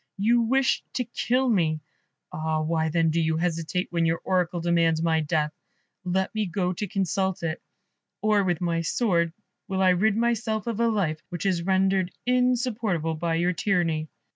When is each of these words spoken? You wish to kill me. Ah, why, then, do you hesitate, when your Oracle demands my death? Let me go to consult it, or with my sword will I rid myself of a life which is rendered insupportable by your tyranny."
You 0.17 0.41
wish 0.41 0.83
to 0.95 1.03
kill 1.03 1.47
me. 1.47 1.79
Ah, 2.33 2.61
why, 2.63 2.89
then, 2.89 3.11
do 3.11 3.21
you 3.21 3.37
hesitate, 3.37 3.85
when 3.91 4.03
your 4.03 4.19
Oracle 4.23 4.59
demands 4.59 5.03
my 5.03 5.19
death? 5.19 5.51
Let 6.03 6.33
me 6.33 6.47
go 6.47 6.73
to 6.73 6.87
consult 6.87 7.43
it, 7.43 7.61
or 8.19 8.43
with 8.43 8.61
my 8.61 8.81
sword 8.81 9.31
will 9.67 9.83
I 9.83 9.89
rid 9.89 10.17
myself 10.17 10.65
of 10.65 10.79
a 10.79 10.87
life 10.87 11.21
which 11.29 11.45
is 11.45 11.61
rendered 11.61 12.09
insupportable 12.25 13.13
by 13.13 13.35
your 13.35 13.53
tyranny." 13.53 14.09